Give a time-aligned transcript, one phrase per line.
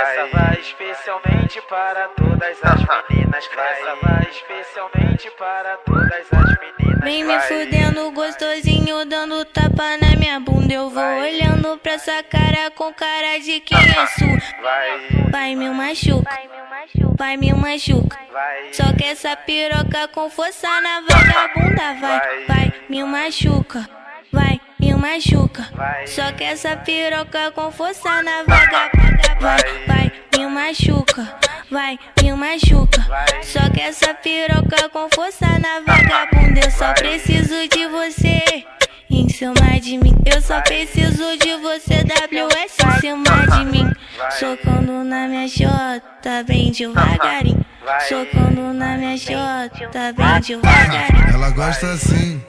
[0.00, 3.44] Essa vai especialmente para todas as meninas.
[3.46, 7.00] Essa vai especialmente para todas as meninas.
[7.02, 10.72] Vem me fudendo gostosinho, dando tapa na minha bunda.
[10.72, 14.62] Eu vou olhando pra essa cara com cara de quem é sua.
[14.62, 16.30] Vai, Vai me machuca,
[17.16, 18.18] vai me machuca.
[18.32, 23.99] vai, Só que essa piroca com força na vagabunda vai, vai me machuca, vai
[25.00, 25.66] machuca.
[25.74, 26.06] vai.
[26.06, 31.26] Só que essa piroca com força na vagabunda vai, vai me machuca,
[31.70, 33.06] vai me machuca.
[33.42, 38.64] Só que essa piroca com força na vagabunda eu só preciso de você.
[39.12, 43.92] Em cima de mim, eu só preciso de você, WS em cima de mim.
[44.38, 47.64] Socando na minha chota, bem devagarinho.
[48.08, 51.34] Socando na minha chota, bem devagarinho.
[51.34, 52.40] Ela gosta assim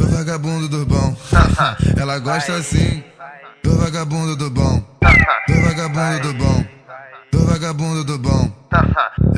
[0.00, 1.14] do vagabundo do bom.
[1.96, 3.04] Ela gosta assim
[3.62, 4.82] do vagabundo do bom.
[5.46, 6.64] Do vagabundo do bom.
[7.30, 8.50] Do vagabundo do bom.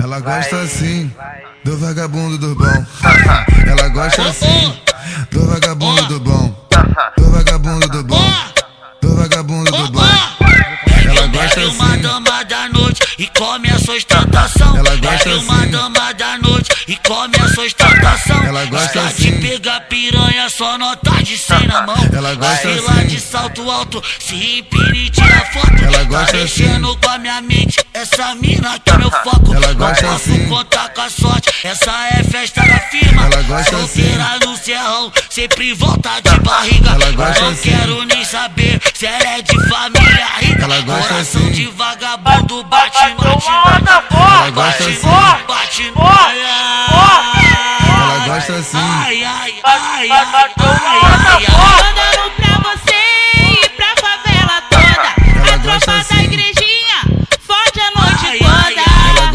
[0.01, 1.13] Ela gosta assim
[1.65, 2.87] do vagabundo do bom.
[3.67, 4.79] Ela gosta assim
[5.33, 6.69] do vagabundo do bom.
[7.17, 8.33] Do vagabundo do bom.
[9.01, 10.01] Do vagabundo do bom.
[11.05, 12.03] Ela gosta É uma assim.
[12.03, 13.73] dama da noite e come a.
[13.73, 15.71] Ela gosta é uma assim.
[15.73, 16.42] dama da noite
[16.93, 18.45] e come a sua ostentação.
[18.45, 19.23] Ela gosta Está assim.
[19.23, 21.97] de pegar piranha, só nota de 100 na mão.
[22.13, 23.07] Ela gosta lá assim.
[23.07, 25.85] de salto alto, se empine e tira foto.
[25.85, 26.99] Ela gosta tá mexendo assim.
[27.03, 29.55] com a minha mente, essa mina que é meu foco.
[29.55, 30.49] Ela gosta Não posso assim.
[30.49, 33.25] contar com a sorte, essa é festa da firma.
[33.25, 36.91] Ela gosta Solteira no serrão, sempre volta de barriga.
[36.91, 37.71] Ela gosta Não assim.
[37.71, 40.63] quero nem saber se ela é de família rica.
[40.65, 41.53] Ela gosta Coração assim.
[41.53, 43.85] de vagabundo bate, bate, bate,
[51.49, 53.03] Mandando pra você
[53.65, 55.55] e pra favela toda.
[55.55, 56.25] A tropa da assim.
[56.25, 56.99] igrejinha
[57.41, 59.33] fode a noite toda.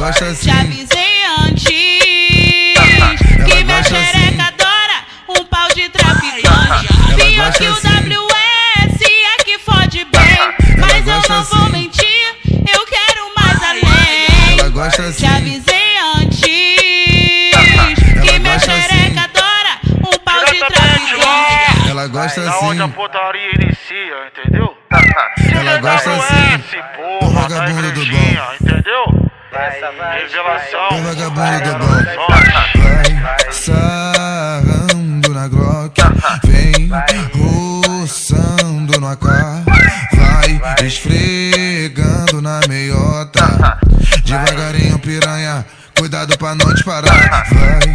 [22.28, 22.94] Gosta Da onde a assim.
[22.94, 24.78] putaria inicia, entendeu?
[25.60, 26.82] Ela gosta assim.
[26.96, 29.04] porra, Do vagabundo do igrejinha, entendeu?
[29.52, 30.90] Revelação.
[30.90, 32.28] Do vagabundo do bom.
[32.28, 36.02] Vai, sarrando na Glock.
[36.46, 36.90] Vem
[37.34, 39.24] roçando no AK.
[39.26, 43.80] Vai esfregando na meiota.
[44.24, 45.66] Devagarinho, piranha.
[45.98, 47.48] Cuidado pra não te parar.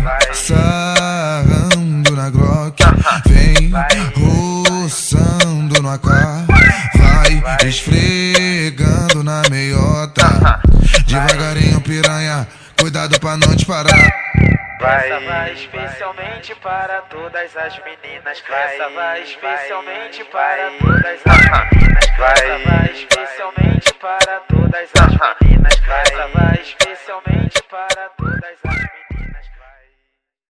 [0.02, 2.82] Vai sarrando na Glock.
[3.26, 3.70] Vem
[5.82, 6.06] roçando no AK.
[7.42, 10.60] Vai esfregando na meiota.
[11.06, 12.46] Devagarinho, piranha.
[12.78, 13.90] Cuidado pra não te parar.
[14.80, 18.42] Essa vai especialmente para todas as meninas.
[18.48, 22.04] Essa vai especialmente para todas as meninas.
[22.18, 25.51] Essa vai especialmente para todas as